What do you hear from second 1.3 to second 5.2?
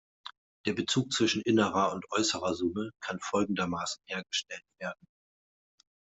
innerer und äußerer Summe kann folgendermaßen hergestellt werden.